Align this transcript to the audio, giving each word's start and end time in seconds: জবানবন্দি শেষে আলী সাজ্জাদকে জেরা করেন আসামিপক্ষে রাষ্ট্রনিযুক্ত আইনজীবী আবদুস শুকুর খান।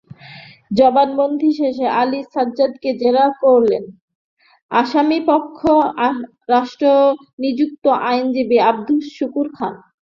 জবানবন্দি 0.71 1.49
শেষে 1.59 1.87
আলী 2.01 2.21
সাজ্জাদকে 2.33 2.89
জেরা 3.01 3.25
করেন 3.43 3.83
আসামিপক্ষে 4.71 5.75
রাষ্ট্রনিযুক্ত 6.49 7.85
আইনজীবী 8.05 8.57
আবদুস 8.69 9.03
শুকুর 9.17 9.47
খান। 9.57 9.73